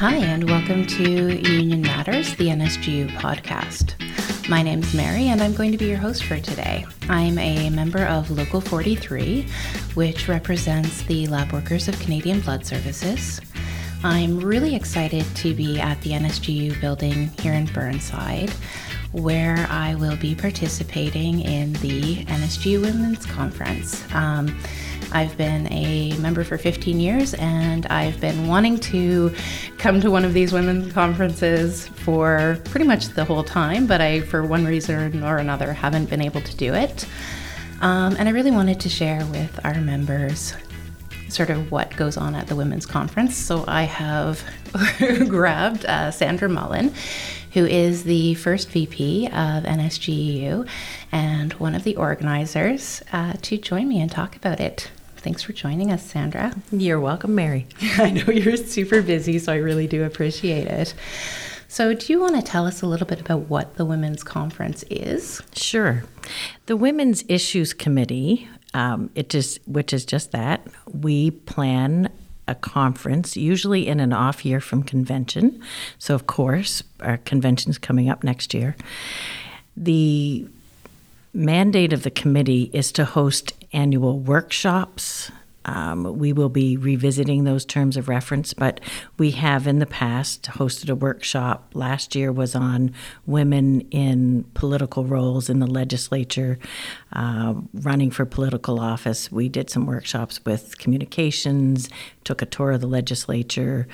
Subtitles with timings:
[0.00, 4.00] Hi, and welcome to Union Matters, the NSGEU podcast.
[4.48, 6.86] My name's Mary, and I'm going to be your host for today.
[7.10, 9.46] I'm a member of Local 43,
[9.92, 13.42] which represents the lab workers of Canadian Blood Services.
[14.02, 18.48] I'm really excited to be at the NSGEU building here in Burnside,
[19.12, 24.02] where I will be participating in the NSGEU Women's Conference.
[24.14, 24.58] Um,
[25.12, 29.34] I've been a member for 15 years and I've been wanting to
[29.78, 34.20] come to one of these women's conferences for pretty much the whole time, but I,
[34.20, 37.06] for one reason or another, haven't been able to do it.
[37.80, 40.54] Um, and I really wanted to share with our members
[41.28, 43.36] sort of what goes on at the women's conference.
[43.36, 44.44] So I have
[45.28, 46.92] grabbed uh, Sandra Mullen,
[47.52, 50.68] who is the first VP of NSGEU
[51.10, 54.90] and one of the organizers, uh, to join me and talk about it.
[55.20, 56.54] Thanks for joining us, Sandra.
[56.72, 57.66] You're welcome, Mary.
[57.98, 60.94] I know you're super busy, so I really do appreciate it.
[61.68, 64.82] So, do you want to tell us a little bit about what the Women's Conference
[64.88, 65.42] is?
[65.54, 66.04] Sure.
[66.66, 72.10] The Women's Issues Committee, um, it just, which is just that, we plan
[72.48, 75.62] a conference, usually in an off year from convention.
[75.98, 78.74] So, of course, our convention's coming up next year.
[79.76, 80.48] The
[81.34, 85.30] mandate of the committee is to host annual workshops.
[85.66, 88.80] Um, we will be revisiting those terms of reference, but
[89.18, 91.70] we have in the past hosted a workshop.
[91.74, 92.94] Last year was on
[93.26, 96.58] women in political roles in the legislature,
[97.12, 99.30] uh, running for political office.
[99.30, 101.90] We did some workshops with communications,
[102.24, 103.86] took a tour of the legislature,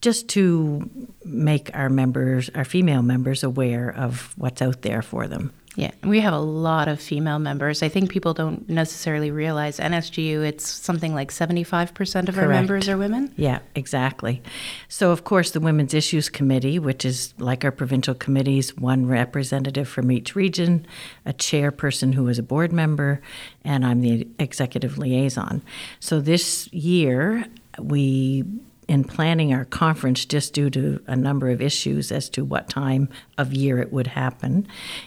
[0.00, 0.88] just to
[1.24, 5.52] make our members, our female members, aware of what's out there for them.
[5.76, 7.82] Yeah, we have a lot of female members.
[7.82, 12.96] I think people don't necessarily realize NSGEU, it's something like 75% of our members are
[12.96, 13.32] women.
[13.36, 14.40] Yeah, exactly.
[14.88, 19.88] So, of course, the Women's Issues Committee, which is like our provincial committees, one representative
[19.88, 20.86] from each region,
[21.26, 23.20] a chairperson who is a board member,
[23.64, 25.60] and I'm the executive liaison.
[25.98, 27.46] So, this year,
[27.80, 28.44] we
[28.88, 33.08] in planning our conference just due to a number of issues as to what time
[33.38, 34.66] of year it would happen.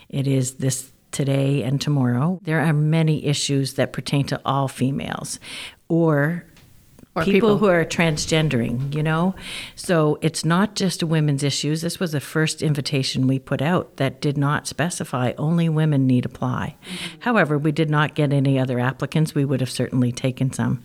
[0.10, 2.40] It is this today and tomorrow.
[2.44, 5.40] There are many issues that pertain to all females
[5.88, 6.46] or
[7.16, 9.34] or people, people, who are transgendering, you know?
[9.76, 11.82] So it's not just women's issues.
[11.82, 16.26] This was the first invitation we put out that did not specify only women need
[16.26, 16.76] apply.
[16.84, 17.22] Mm-hmm.
[17.22, 19.34] However, we did not get any other applicants.
[19.34, 20.84] We would have certainly taken some.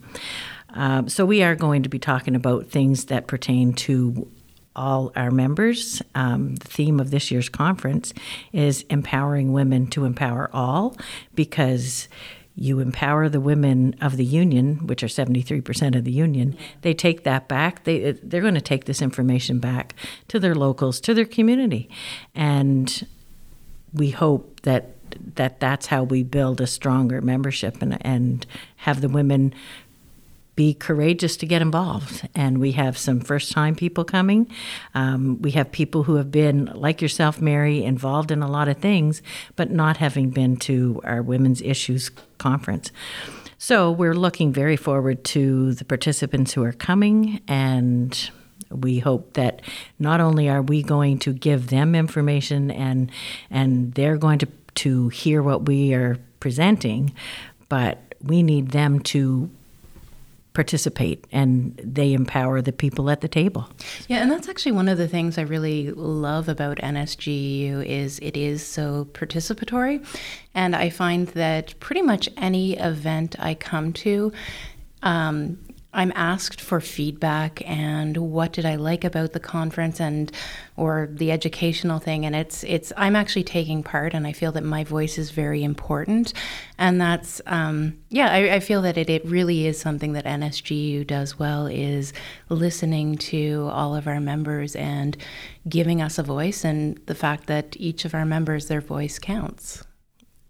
[0.73, 4.27] Um, so we are going to be talking about things that pertain to
[4.75, 6.01] all our members.
[6.15, 8.13] Um, the theme of this year's conference
[8.51, 10.97] is empowering women to empower all
[11.35, 12.07] because
[12.55, 16.55] you empower the women of the union, which are 73% of the union.
[16.81, 17.83] They take that back.
[17.83, 19.95] They, they're going to take this information back
[20.27, 21.89] to their locals, to their community.
[22.35, 23.07] And
[23.93, 24.89] we hope that
[25.35, 28.47] that that's how we build a stronger membership and, and
[28.77, 29.53] have the women
[30.55, 32.27] be courageous to get involved.
[32.35, 34.49] And we have some first time people coming.
[34.93, 38.77] Um, we have people who have been, like yourself, Mary, involved in a lot of
[38.77, 39.21] things,
[39.55, 42.91] but not having been to our Women's Issues Conference.
[43.57, 48.29] So we're looking very forward to the participants who are coming and
[48.69, 49.61] we hope that
[49.99, 53.11] not only are we going to give them information and
[53.49, 57.13] and they're going to to hear what we are presenting,
[57.69, 59.49] but we need them to
[60.53, 63.69] participate and they empower the people at the table.
[64.07, 68.37] Yeah, and that's actually one of the things I really love about NSGEU is it
[68.37, 70.05] is so participatory
[70.53, 74.31] and I find that pretty much any event I come to
[75.01, 75.57] um,
[75.93, 80.31] I'm asked for feedback and what did I like about the conference and
[80.75, 84.63] or the educational thing and it's it's I'm actually taking part and I feel that
[84.63, 86.33] my voice is very important
[86.79, 91.05] and that's um, yeah I, I feel that it, it really is something that NSGEU
[91.05, 92.11] does well is
[92.49, 95.15] listening to all of our members and
[95.69, 99.83] giving us a voice and the fact that each of our members their voice counts.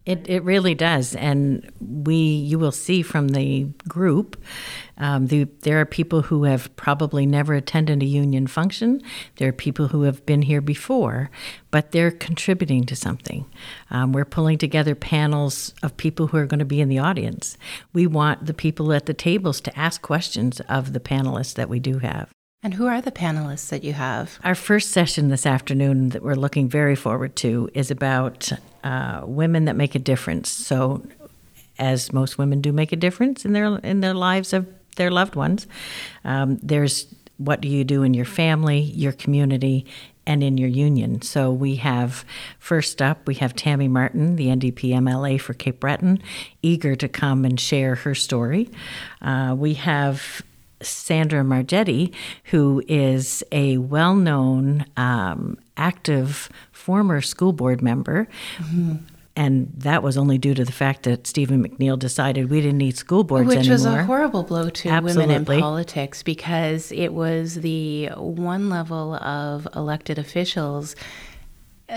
[0.05, 1.15] It, it really does.
[1.15, 4.41] And we, you will see from the group,
[4.97, 9.01] um, the, there are people who have probably never attended a union function.
[9.37, 11.31] There are people who have been here before,
[11.71, 13.45] but they're contributing to something.
[13.91, 17.57] Um, we're pulling together panels of people who are going to be in the audience.
[17.93, 21.79] We want the people at the tables to ask questions of the panelists that we
[21.79, 22.29] do have.
[22.63, 24.39] And who are the panelists that you have?
[24.43, 28.53] Our first session this afternoon that we're looking very forward to is about
[28.85, 30.49] uh, women that make a difference.
[30.49, 31.05] So,
[31.77, 35.35] as most women do make a difference in their in their lives of their loved
[35.35, 35.67] ones,
[36.23, 39.85] um, there's what do you do in your family, your community,
[40.25, 41.21] and in your union.
[41.21, 42.23] So we have
[42.59, 46.21] first up, we have Tammy Martin, the NDP MLA for Cape Breton,
[46.61, 48.69] eager to come and share her story.
[49.21, 50.43] Uh, we have
[50.83, 52.13] Sandra Margetti,
[52.45, 58.27] who is a well known, um, active former school board member.
[58.57, 58.95] Mm-hmm.
[59.35, 62.97] And that was only due to the fact that Stephen McNeil decided we didn't need
[62.97, 63.77] school boards Which anymore.
[63.77, 65.33] Which was a horrible blow to Absolutely.
[65.35, 70.95] women in politics because it was the one level of elected officials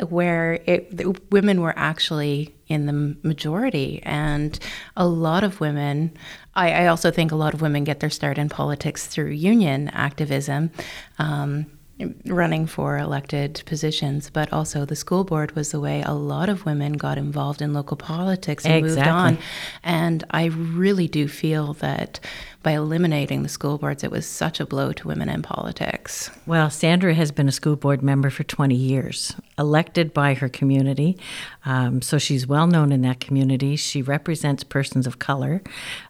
[0.08, 4.02] where it, women were actually in the majority.
[4.04, 4.58] And
[4.96, 6.16] a lot of women,
[6.56, 9.88] I, I, also think a lot of women get their start in politics through union
[9.90, 10.70] activism.
[11.18, 11.66] Um,
[12.26, 16.66] running for elected positions, but also the school board was the way a lot of
[16.66, 18.96] women got involved in local politics and exactly.
[18.96, 19.38] moved on.
[19.82, 22.20] And I really do feel that
[22.66, 26.32] by eliminating the school boards, it was such a blow to women in politics.
[26.46, 31.16] Well, Sandra has been a school board member for 20 years, elected by her community.
[31.64, 33.76] Um, so she's well known in that community.
[33.76, 35.62] She represents persons of color.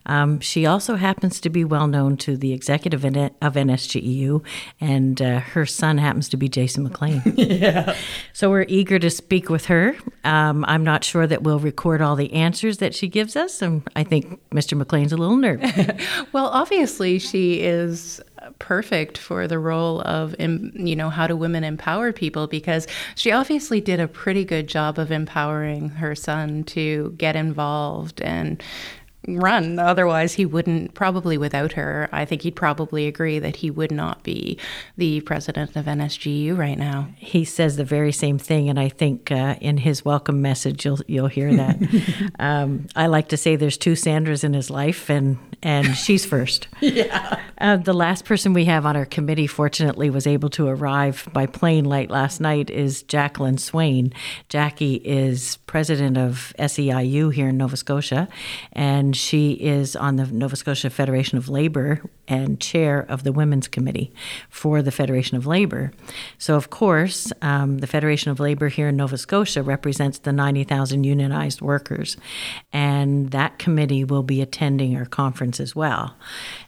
[0.07, 3.13] Um, she also happens to be well known to the executive of
[3.53, 4.43] NSGEU,
[4.81, 7.21] and uh, her son happens to be Jason MacLean.
[7.35, 7.95] yeah.
[8.33, 9.95] So we're eager to speak with her.
[10.23, 13.83] Um, I'm not sure that we'll record all the answers that she gives us, and
[13.95, 14.75] I think Mr.
[14.75, 15.71] MacLean's a little nervous.
[16.33, 18.21] well, well, obviously, she is
[18.57, 22.47] perfect for the role of, you know, how do women empower people?
[22.47, 28.21] Because she obviously did a pretty good job of empowering her son to get involved
[28.21, 28.63] and
[29.27, 29.77] run.
[29.77, 34.23] Otherwise, he wouldn't, probably without her, I think he'd probably agree that he would not
[34.23, 34.57] be
[34.95, 37.09] the president of NSGEU right now.
[37.17, 40.99] He says the very same thing, and I think uh, in his welcome message, you'll,
[41.07, 42.31] you'll hear that.
[42.39, 46.67] um, I like to say there's two Sandras in his life, and, and she's first.
[46.81, 47.39] yeah.
[47.59, 51.45] Uh, the last person we have on our committee, fortunately, was able to arrive by
[51.45, 54.13] plane late last night is Jacqueline Swain.
[54.47, 58.29] Jackie is president of SEIU here in Nova Scotia,
[58.71, 63.67] and she is on the Nova Scotia Federation of Labor and chair of the Women's
[63.67, 64.13] Committee
[64.49, 65.91] for the Federation of Labor.
[66.37, 71.03] So, of course, um, the Federation of Labor here in Nova Scotia represents the 90,000
[71.03, 72.17] unionized workers,
[72.73, 76.15] and that committee will be attending our conference as well.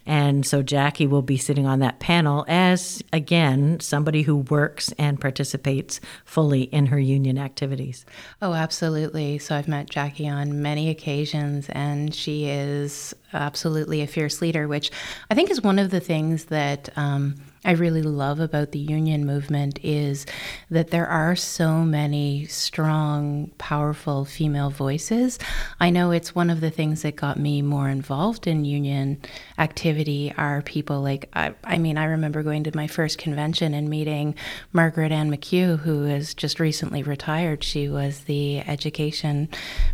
[0.06, 5.22] And so Jackie will be sitting on that panel as, again, somebody who works and
[5.22, 8.06] participates fully in her union activities.
[8.42, 9.38] Oh, absolutely.
[9.38, 14.92] So I've met Jackie on many occasions, and she is absolutely a fierce leader, which
[15.30, 16.90] I think is one of the things that.
[16.96, 17.36] Um,
[17.66, 20.26] I really love about the union movement is
[20.72, 25.38] that there are so many strong, powerful female voices.
[25.80, 29.20] I know it's one of the things that got me more involved in union
[29.58, 33.90] activity are people like, I, I mean, I remember going to my first convention and
[33.90, 34.36] meeting
[34.72, 37.64] Margaret Ann McHugh, who has just recently retired.
[37.64, 39.50] She was the education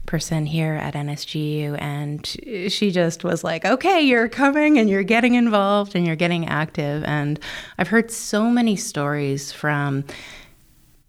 [0.06, 5.34] person here at NSGEU, and she just was like, okay, you're coming and you're getting
[5.34, 7.04] involved and you're getting active.
[7.06, 7.40] And
[7.78, 10.06] I've heard so many stories from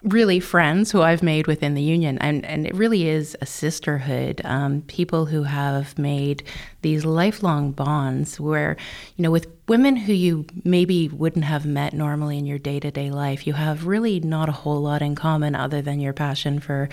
[0.06, 4.40] really friends who I've made within the union, and, and it really is a sisterhood.
[4.44, 6.44] Um, people who have made
[6.82, 8.76] these lifelong bonds where,
[9.16, 12.90] you know, with women who you maybe wouldn't have met normally in your day to
[12.90, 16.60] day life, you have really not a whole lot in common other than your passion
[16.60, 16.88] for,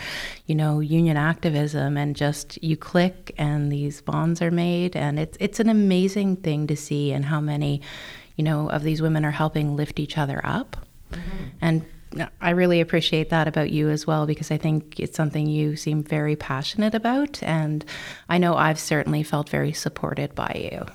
[0.48, 4.96] you know, union activism and just you click and these bonds are made.
[4.96, 7.82] And it's, it's an amazing thing to see and how many
[8.36, 10.78] you know, of these women are helping lift each other up.
[11.12, 11.46] Mm-hmm.
[11.62, 11.86] And
[12.42, 16.04] I really appreciate that about you as well because I think it's something you seem
[16.04, 17.42] very passionate about.
[17.42, 17.84] And
[18.30, 20.86] I know I've certainly felt very supported by you.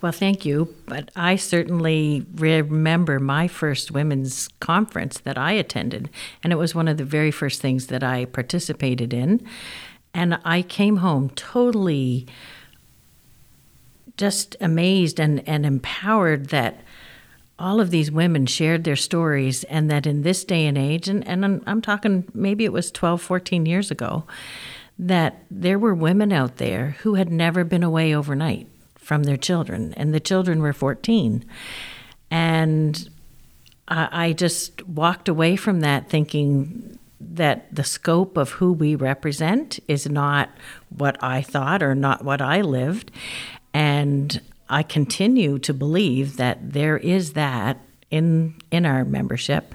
[0.00, 0.74] Well, thank you.
[0.86, 6.10] But I certainly remember my first women's conference that I attended,
[6.42, 9.46] and it was one of the very first things that I participated in.
[10.12, 12.26] And I came home totally
[14.20, 16.82] just amazed and, and empowered that
[17.58, 21.26] all of these women shared their stories and that in this day and age and,
[21.26, 24.24] and I'm, I'm, talking maybe it was 12 14 years ago
[24.98, 29.94] that there were women out there who had never been away overnight from their children
[29.94, 31.42] and the children were 14
[32.30, 33.08] and
[33.88, 39.80] I, I just walked away from that thinking that the scope of who we represent
[39.88, 40.50] is not
[40.90, 43.10] what I thought or not what I lived.
[43.72, 49.74] And I continue to believe that there is that in in our membership,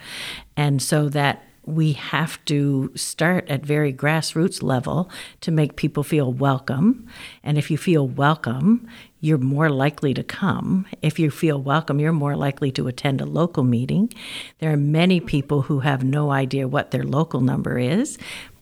[0.58, 5.10] and so that we have to start at very grassroots level
[5.42, 7.08] to make people feel welcome.
[7.44, 8.88] And if you feel welcome,
[9.20, 10.86] you're more likely to come.
[11.02, 14.14] If you feel welcome, you're more likely to attend a local meeting.
[14.60, 18.20] There are many people who have no idea what their local number is,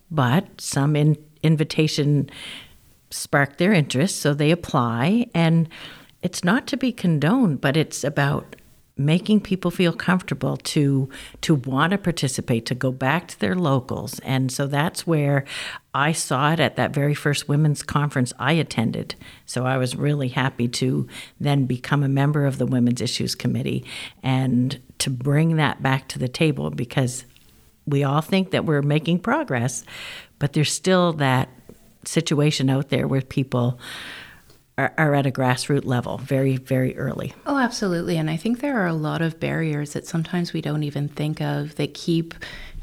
[0.09, 2.29] but some in, invitation
[3.13, 5.27] spark their interest, so they apply.
[5.33, 5.69] And
[6.21, 8.55] it's not to be condoned, but it's about
[8.95, 11.09] making people feel comfortable to
[11.41, 15.45] to want to participate to go back to their locals and so that's where
[15.95, 19.15] I saw it at that very first women's conference I attended
[19.47, 21.07] so I was really happy to
[21.39, 23.83] then become a member of the women's issues committee
[24.21, 27.25] and to bring that back to the table because
[27.87, 29.83] we all think that we're making progress
[30.37, 31.49] but there's still that
[32.07, 33.79] situation out there where people
[34.77, 37.33] are, are at a grassroots level very, very early.
[37.45, 38.17] Oh, absolutely.
[38.17, 41.41] And I think there are a lot of barriers that sometimes we don't even think
[41.41, 42.33] of that keep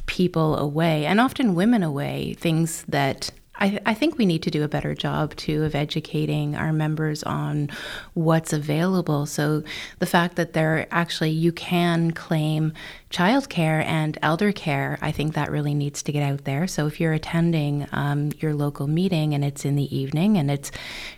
[0.06, 4.64] people away and often women away, things that I, I, think we need to do
[4.64, 7.68] a better job too of educating our members on
[8.14, 9.26] what's available.
[9.26, 9.62] So
[9.98, 12.72] the fact that there actually you can claim
[13.10, 16.66] childcare and elder care, I think that really needs to get out there.
[16.66, 20.70] So if you're attending um, your local meeting and it's in the evening and it's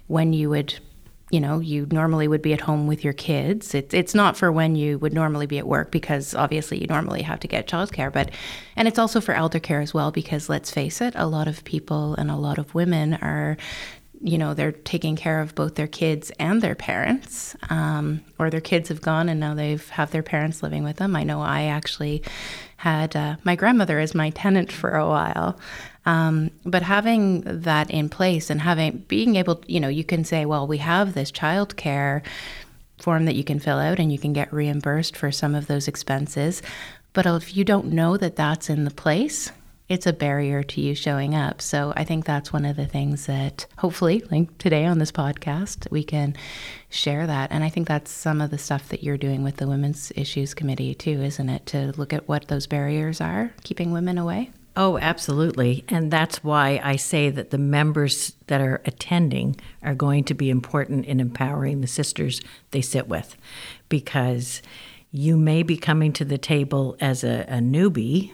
[0.09, 0.79] when you would
[1.33, 3.75] you know, you normally would be at home with your kids.
[3.75, 7.23] It's it's not for when you would normally be at work because obviously you normally
[7.23, 8.31] have to get childcare, but
[8.77, 11.65] and it's also for elder care as well because let's face it, a lot of
[11.65, 13.57] people and a lot of women are
[14.21, 17.57] you know they're taking care of both their kids and their parents.
[17.71, 21.17] Um, or their kids have gone and now they've have their parents living with them.
[21.17, 22.23] I know i actually
[22.77, 25.59] had uh, my grandmother as my tenant for a while
[26.05, 30.45] um, but having that in place and having being able, you know, you can say,
[30.45, 32.23] well, we have this child care
[32.99, 35.89] form that you can fill out and you can get reimbursed for some of those
[35.89, 36.63] expenses.
[37.13, 39.53] But if you don't know that that's in the place,
[39.89, 41.61] it's a barrier to you showing up.
[41.61, 45.91] So I think that's one of the things that hopefully, like today on this podcast,
[45.91, 46.35] we can
[46.89, 47.53] share that.
[47.53, 50.55] And I think that's some of the stuff that you're doing with the Women's Issues
[50.55, 51.67] Committee too, isn't it?
[51.67, 54.51] To look at what those barriers are keeping women away.
[54.75, 55.85] Oh, absolutely.
[55.89, 60.49] And that's why I say that the members that are attending are going to be
[60.49, 63.37] important in empowering the sisters they sit with
[63.91, 64.63] because
[65.11, 68.33] you may be coming to the table as a, a newbie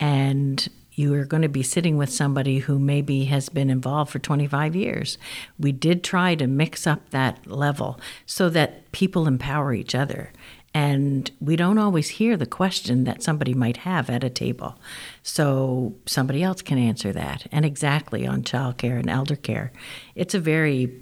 [0.00, 4.18] and you are going to be sitting with somebody who maybe has been involved for
[4.18, 5.18] 25 years.
[5.58, 10.32] We did try to mix up that level so that people empower each other.
[10.76, 14.78] And we don't always hear the question that somebody might have at a table.
[15.22, 17.46] So somebody else can answer that.
[17.50, 19.72] And exactly on childcare and elder care.
[20.14, 20.92] It's a very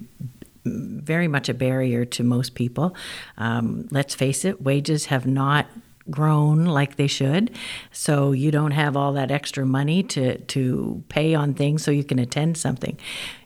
[0.63, 2.95] very much a barrier to most people.
[3.37, 5.67] Um, let's face it, wages have not
[6.09, 7.51] grown like they should.
[7.91, 12.03] So you don't have all that extra money to, to pay on things so you
[12.03, 12.97] can attend something.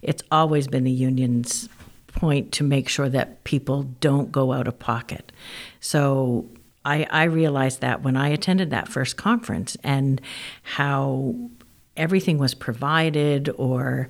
[0.01, 1.67] It's always been the union's
[2.07, 5.31] point to make sure that people don't go out of pocket.
[5.79, 6.50] So
[6.86, 10.21] I, I realized that when I attended that first conference and
[10.63, 11.36] how
[11.95, 14.09] everything was provided or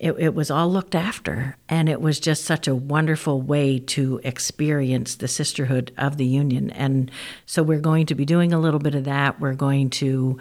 [0.00, 1.56] it, it, was all looked after.
[1.68, 6.70] And it was just such a wonderful way to experience the sisterhood of the union.
[6.70, 7.10] And
[7.46, 9.40] so we're going to be doing a little bit of that.
[9.40, 10.38] We're going to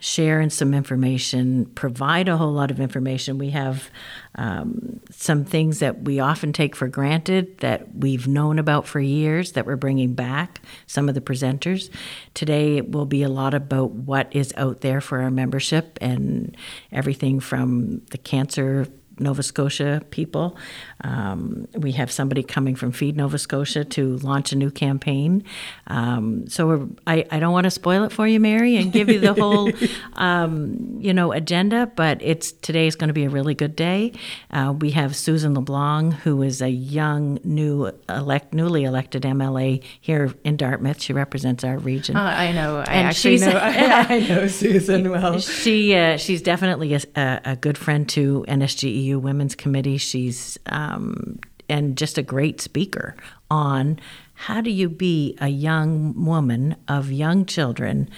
[0.00, 3.38] share some information, provide a whole lot of information.
[3.38, 3.90] We have
[4.34, 9.52] um, some things that we often take for granted that we've known about for years
[9.52, 11.90] that we're bringing back, some of the presenters.
[12.32, 16.56] Today it will be a lot about what is out there for our membership and
[16.90, 18.86] everything from the cancer
[19.20, 20.56] Nova Scotia people.
[21.02, 25.44] Um, we have somebody coming from Feed Nova Scotia to launch a new campaign.
[25.86, 29.20] Um, so I, I don't want to spoil it for you, Mary, and give you
[29.20, 29.70] the whole,
[30.14, 31.86] um, you know, agenda.
[31.86, 34.12] But it's today is going to be a really good day.
[34.50, 40.34] Uh, we have Susan LeBlanc, who is a young, new elect, newly elected MLA here
[40.44, 41.00] in Dartmouth.
[41.00, 42.16] She represents our region.
[42.16, 42.78] Uh, I know.
[42.78, 43.50] I and actually know.
[43.62, 45.38] I, know Susan well.
[45.40, 49.98] She uh, she's definitely a, a, good friend to NSGEU Women's Committee.
[49.98, 51.38] She's um,
[51.68, 53.16] and just a great speaker
[53.50, 53.98] on
[54.34, 58.10] how do you be a young woman of young children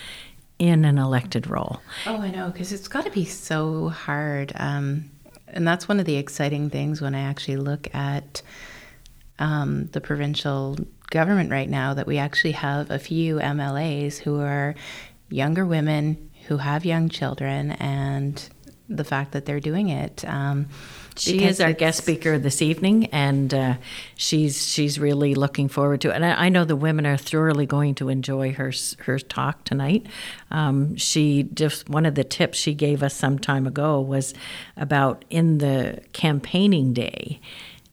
[0.59, 1.81] in an elected role.
[2.07, 4.53] Oh, I know, because it's got to be so hard.
[4.57, 5.11] Um,
[5.49, 8.43] and that's one of the exciting things when I actually look at
[9.39, 10.79] um, the provincial
[11.11, 14.75] government right now that we actually have a few MLAs who are
[15.29, 18.49] younger women who have young children and
[18.97, 20.25] the fact that they're doing it.
[20.25, 20.69] Um,
[21.17, 23.75] she is our guest speaker this evening, and uh,
[24.17, 26.15] she's she's really looking forward to it.
[26.15, 30.07] And I, I, know the women are thoroughly going to enjoy her her talk tonight.
[30.51, 34.33] Um, she just one of the tips she gave us some time ago was
[34.77, 37.41] about in the campaigning day,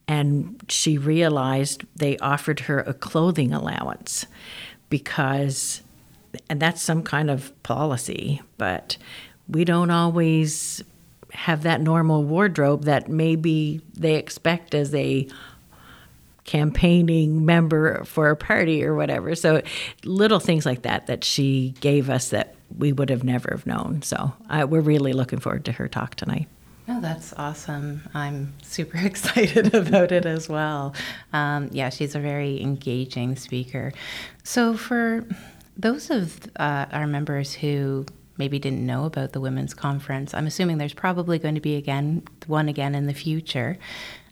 [0.07, 4.25] and she realized they offered her a clothing allowance
[4.89, 5.81] because,
[6.49, 8.97] and that's some kind of policy, but
[9.49, 10.83] we don't always
[11.33, 15.27] have that normal wardrobe that maybe they expect as a
[16.43, 19.35] campaigning member for a party or whatever.
[19.35, 19.61] So
[20.03, 24.01] little things like that that she gave us that we would have never have known.
[24.01, 26.47] So uh, we're really looking forward to her talk tonight.
[26.87, 28.01] Oh, that's awesome.
[28.15, 30.95] I'm super excited about it as well.
[31.33, 33.93] Um, yeah, she's a very engaging speaker.
[34.43, 35.23] So, for
[35.77, 38.07] those of uh, our members who
[38.39, 40.33] maybe didn't know about the women's conference.
[40.33, 43.77] I'm assuming there's probably going to be again one again in the future.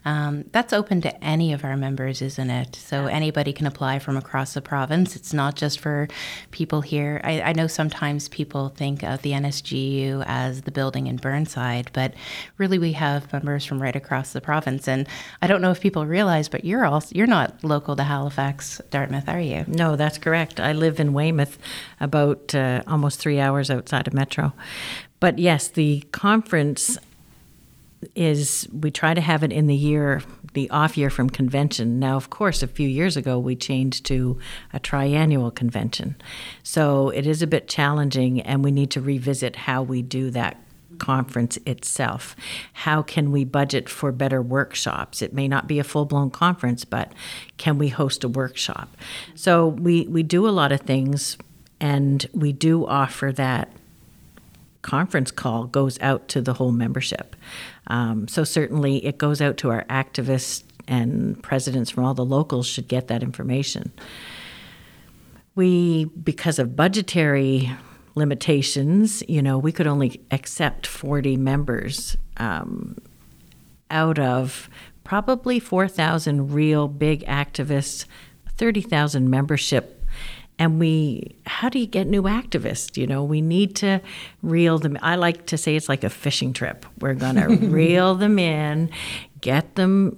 [0.05, 2.75] Um, that's open to any of our members, isn't it?
[2.75, 5.15] So anybody can apply from across the province.
[5.15, 6.07] It's not just for
[6.51, 7.19] people here.
[7.23, 12.13] I, I, know sometimes people think of the NSGEU as the building in Burnside, but
[12.57, 14.87] really we have members from right across the province.
[14.87, 15.07] And
[15.41, 19.27] I don't know if people realize, but you're also you're not local to Halifax, Dartmouth,
[19.27, 19.65] are you?
[19.67, 20.59] No, that's correct.
[20.59, 21.57] I live in Weymouth,
[21.99, 24.53] about uh, almost three hours outside of Metro.
[25.19, 26.97] But yes, the conference
[28.15, 30.21] is we try to have it in the year,
[30.53, 31.99] the off year from convention.
[31.99, 34.39] Now, of course, a few years ago we changed to
[34.73, 36.15] a triannual convention.
[36.63, 40.61] So it is a bit challenging, and we need to revisit how we do that
[40.99, 42.35] conference itself.
[42.73, 45.21] How can we budget for better workshops?
[45.21, 47.13] It may not be a full blown conference, but
[47.57, 48.95] can we host a workshop?
[49.35, 51.37] So we, we do a lot of things,
[51.79, 53.71] and we do offer that
[54.87, 57.35] conference call goes out to the whole membership.
[57.87, 62.65] Um, so certainly it goes out to our activists and presidents from all the locals
[62.65, 63.91] should get that information.
[65.55, 67.69] We, because of budgetary
[68.15, 72.97] limitations, you know, we could only accept 40 members um,
[73.91, 74.69] out of
[75.03, 78.05] probably 4,000 real big activists,
[78.55, 79.96] 30,000 membership
[80.59, 82.97] and we how do you get new activists?
[82.97, 84.01] You know we need to
[84.41, 86.85] reel them i like to say it's like a fishing trip.
[86.99, 88.89] We're going to reel them in
[89.41, 90.17] get them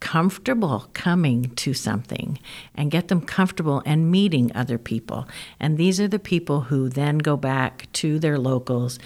[0.00, 2.38] comfortable coming to something
[2.74, 5.28] and get them comfortable and meeting other people.
[5.60, 8.98] And these are the people who then go back to their locals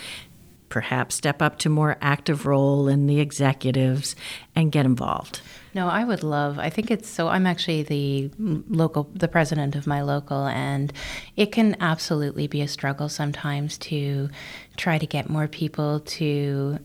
[0.69, 4.17] perhaps step up to more active role in the executives
[4.57, 5.41] and get involved
[5.75, 6.59] no, I would love.
[6.59, 7.29] I think it's so.
[7.29, 10.93] I'm actually the local, the president of my local, and
[11.37, 14.31] it can absolutely be a struggle sometimes to
[14.77, 16.79] try to get more people to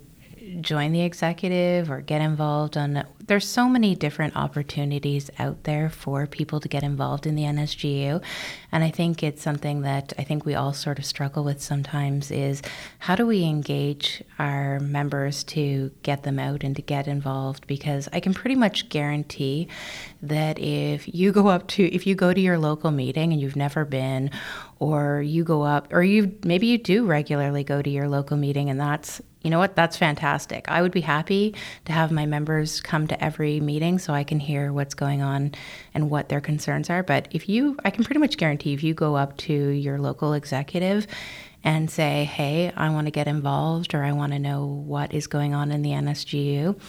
[0.62, 6.26] join the executive or get involved on there's so many different opportunities out there for
[6.26, 8.22] people to get involved in the NSGEU
[8.72, 12.32] and I think it's something that I think we all sort of struggle with sometimes
[12.32, 12.62] is
[13.00, 17.66] how do we engage our members to get them out and to get involved?
[17.66, 19.68] Because I can pretty much guarantee
[20.22, 23.56] that if you go up to if you go to your local meeting and you've
[23.56, 24.30] never been
[24.80, 28.70] or you go up or you maybe you do regularly go to your local meeting
[28.70, 29.76] and that's you know what?
[29.76, 30.70] That's fantastic.
[30.70, 34.40] I would be happy to have my members come to every meeting so I can
[34.40, 35.54] hear what's going on
[35.94, 37.04] and what their concerns are.
[37.04, 40.34] But if you, I can pretty much guarantee if you go up to your local
[40.34, 41.08] executive
[41.64, 45.28] and say, hey, I want to get involved or I want to know what is
[45.28, 46.80] going on in the NSGEU,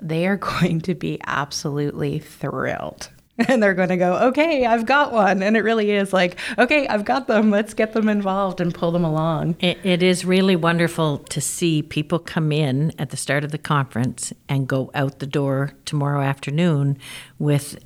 [0.00, 3.08] they are going to be absolutely thrilled
[3.48, 5.42] and they're going to go, okay, I've got one.
[5.42, 7.50] And it really is like, okay, I've got them.
[7.50, 9.56] Let's get them involved and pull them along.
[9.60, 13.58] it, it is really wonderful to see people come in at the start of the
[13.58, 16.98] conference and go out the door tomorrow afternoon
[17.38, 17.78] with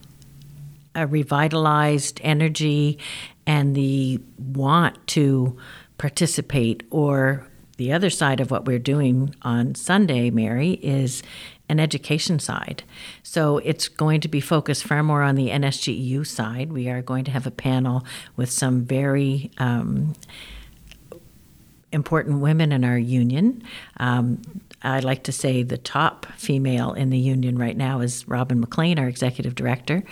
[0.94, 2.98] a revitalized energy
[3.46, 5.56] and the want to
[5.98, 11.22] participate or the other side of what we're doing on Sunday, Mary, is
[11.68, 12.84] an education side.
[13.22, 16.72] So it's going to be focused far more on the NSGEU side.
[16.72, 18.04] We are going to have a panel
[18.36, 20.14] with some very um,
[21.90, 23.62] important women in our union.
[23.98, 24.42] Um,
[24.82, 28.98] I like to say the top female in the union right now is Robin McLean,
[28.98, 30.04] our executive director,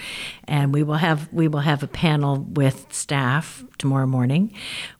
[0.48, 4.54] and we will have we will have a panel with staff tomorrow morning.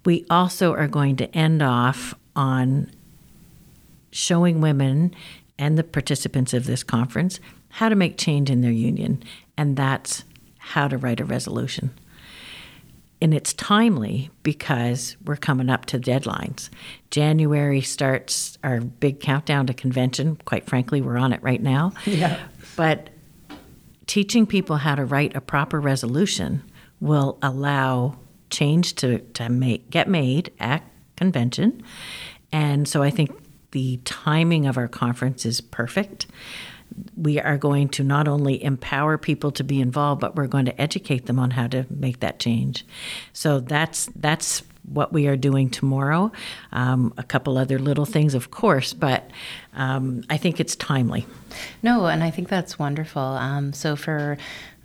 [0.05, 2.91] We also are going to end off on
[4.11, 5.15] showing women
[5.59, 7.41] and the participants of this conference
[7.71, 9.23] how to make change in their union,
[9.57, 10.25] and that's
[10.59, 11.91] how to write a resolution.
[13.23, 16.71] and it's timely because we're coming up to deadlines.
[17.13, 20.35] January starts our big countdown to convention.
[20.45, 21.93] Quite frankly, we're on it right now.
[22.07, 22.41] Yeah.
[22.77, 23.11] But
[24.07, 26.63] teaching people how to write a proper resolution
[27.01, 28.19] will allow
[28.51, 30.83] change to, to make, get made at
[31.17, 31.83] convention.
[32.53, 33.31] And so I think
[33.73, 36.27] the timing of our conference is perfect.
[37.17, 40.81] We are going to not only empower people to be involved, but we're going to
[40.81, 42.85] educate them on how to make that change.
[43.33, 46.33] So that's that's what we are doing tomorrow.
[46.73, 49.31] Um, a couple other little things, of course, but
[49.75, 51.25] um, I think it's timely.
[51.83, 53.23] No, and I think that's wonderful.
[53.23, 54.37] Um, so for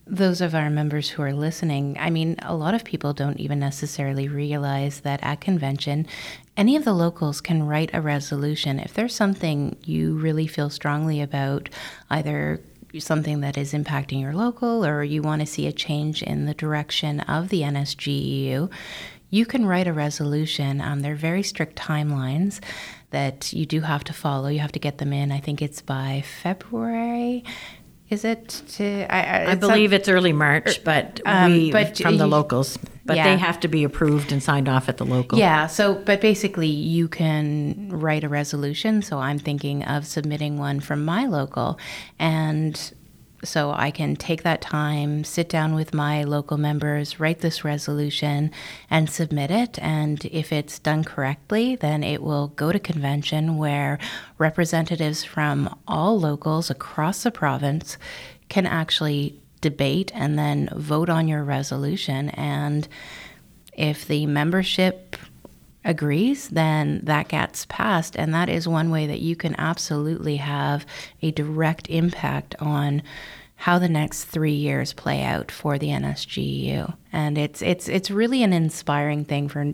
[0.09, 3.59] those of our members who are listening, I mean, a lot of people don't even
[3.59, 6.07] necessarily realize that at convention,
[6.55, 8.79] any of the locals can write a resolution.
[8.79, 11.69] If there's something you really feel strongly about,
[12.09, 12.61] either
[12.97, 16.53] something that is impacting your local or you want to see a change in the
[16.53, 18.71] direction of the NSGEU,
[19.29, 20.79] you can write a resolution.
[20.79, 22.63] Um, there are very strict timelines
[23.11, 24.47] that you do have to follow.
[24.47, 25.31] You have to get them in.
[25.31, 27.43] I think it's by February
[28.09, 29.05] is it to?
[29.13, 32.77] I, I, I believe it's early March, er, but um, we but from the locals.
[33.05, 33.23] But yeah.
[33.23, 35.39] they have to be approved and signed off at the local.
[35.39, 35.67] Yeah.
[35.67, 39.01] So, but basically, you can write a resolution.
[39.01, 41.79] So I'm thinking of submitting one from my local,
[42.19, 42.93] and
[43.43, 48.51] so I can take that time, sit down with my local members, write this resolution,
[48.89, 49.77] and submit it.
[49.79, 53.99] And if it's done correctly, then it will go to convention where
[54.37, 57.97] representatives from all locals across the province
[58.49, 62.29] can actually debate and then vote on your resolution.
[62.29, 62.87] And
[63.73, 65.15] if the membership
[65.87, 68.15] agrees, then that gets passed.
[68.15, 70.85] And that is one way that you can absolutely have
[71.23, 73.01] a direct impact on
[73.55, 76.95] how the next three years play out for the NSGEU.
[77.11, 79.71] And it's it's it's really an inspiring thing for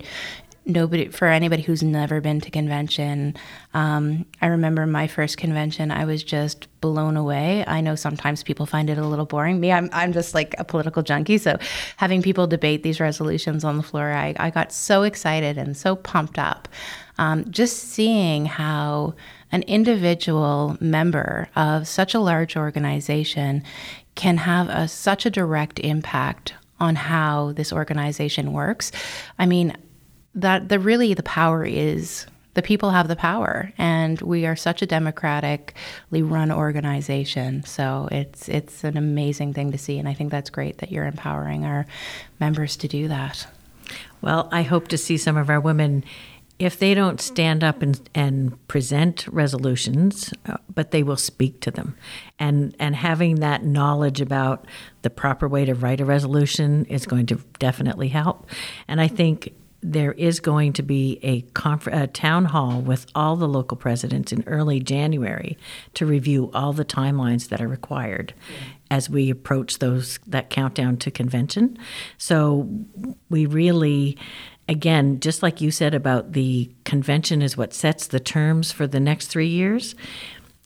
[0.65, 3.35] nobody for anybody who's never been to convention.
[3.73, 5.91] Um, I remember my first convention.
[5.91, 7.63] I was just blown away.
[7.67, 9.59] I know sometimes people find it a little boring.
[9.59, 11.37] Me, I'm I'm just like a political junkie.
[11.37, 11.57] So
[11.97, 15.95] having people debate these resolutions on the floor, I, I got so excited and so
[15.95, 16.67] pumped up.
[17.17, 19.13] Um, just seeing how
[19.51, 23.63] an individual member of such a large organization
[24.15, 28.91] can have a, such a direct impact on how this organization works.
[29.37, 29.77] I mean,
[30.35, 34.81] that the really the power is the people have the power and we are such
[34.81, 40.31] a democratically run organization so it's it's an amazing thing to see and i think
[40.31, 41.85] that's great that you're empowering our
[42.39, 43.47] members to do that
[44.21, 46.03] well i hope to see some of our women
[46.59, 51.71] if they don't stand up and, and present resolutions, uh, but they will speak to
[51.71, 51.95] them.
[52.37, 54.65] And, and having that knowledge about
[55.01, 58.47] the proper way to write a resolution is going to definitely help.
[58.87, 63.35] And I think there is going to be a, conf- a town hall with all
[63.35, 65.57] the local presidents in early January
[65.93, 68.33] to review all the timelines that are required
[68.89, 71.77] as we approach those that countdown to convention.
[72.17, 72.69] So
[73.29, 74.17] we really
[74.69, 78.99] again, just like you said about the convention is what sets the terms for the
[78.99, 79.93] next three years,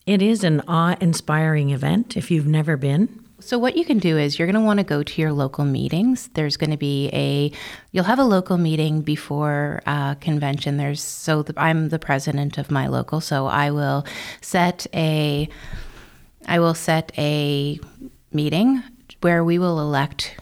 [0.05, 3.26] it is an awe inspiring event if you've never been.
[3.47, 5.63] So what you can do is you're going to want to go to your local
[5.63, 6.27] meetings.
[6.33, 7.49] There's going to be a,
[7.93, 10.75] you'll have a local meeting before uh, convention.
[10.75, 14.05] There's so the, I'm the president of my local, so I will
[14.41, 15.47] set a,
[16.45, 17.79] I will set a
[18.33, 18.83] meeting
[19.21, 20.35] where we will elect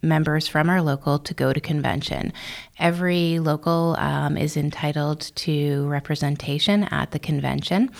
[0.00, 2.32] members from our local to go to convention.
[2.78, 7.90] Every local um, is entitled to representation at the convention.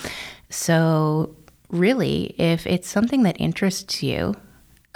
[0.48, 1.36] So,
[1.70, 4.34] really, if it's something that interests you,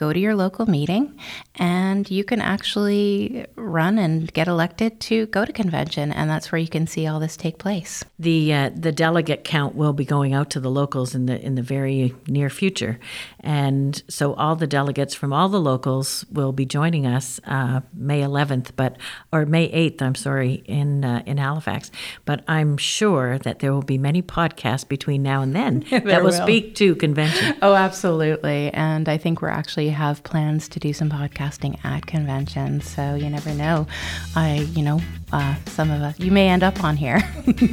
[0.02, 1.16] go to your local meeting
[1.54, 6.58] and you can actually run and get elected to go to convention and that's where
[6.58, 8.04] you can see all this take place.
[8.18, 11.54] The uh, the delegate count will be going out to the locals in the in
[11.54, 12.98] the very near future.
[13.40, 18.22] And so all the delegates from all the locals will be joining us uh, May
[18.22, 18.96] 11th but
[19.32, 21.92] or May 8th I'm sorry in uh, in Halifax.
[22.24, 26.30] But I'm sure that there will be many podcasts between now and then that will,
[26.30, 26.46] will.
[26.46, 27.56] speak to convention.
[27.62, 28.70] Oh absolutely.
[28.72, 32.88] And I think we're actually actually have plans to do some podcasting at conventions.
[32.88, 33.86] So you never know.
[34.34, 35.00] I, you know,
[35.32, 37.22] uh, some of us, you may end up on here.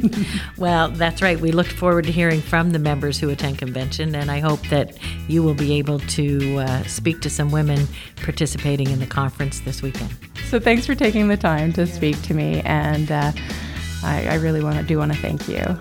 [0.56, 1.38] well, that's right.
[1.40, 4.96] We look forward to hearing from the members who attend convention, and I hope that
[5.28, 9.82] you will be able to uh, speak to some women participating in the conference this
[9.82, 10.10] weekend.
[10.48, 13.32] So thanks for taking the time to speak to me, and uh,
[14.02, 15.78] I, I really want to do want to thank you.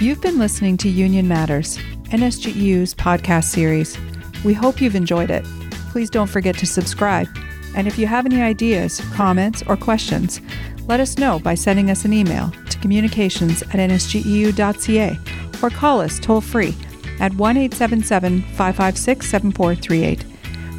[0.00, 1.78] You've been listening to Union Matters,
[2.10, 3.98] NSGEU's podcast series.
[4.44, 5.44] We hope you've enjoyed it.
[5.90, 7.28] Please don't forget to subscribe.
[7.74, 10.40] And if you have any ideas, comments, or questions,
[10.86, 15.18] let us know by sending us an email to communications at nsgeu.ca
[15.62, 16.74] or call us toll free
[17.20, 20.22] at 1 877 556 7438,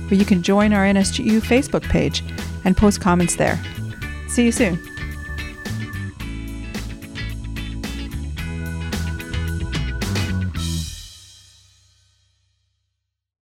[0.10, 2.24] where you can join our NSGEU Facebook page
[2.66, 3.60] and post comments there.
[4.28, 4.89] See you soon.